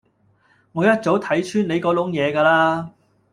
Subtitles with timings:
[0.71, 2.89] 我一早睇穿你嗰籠嘢架喇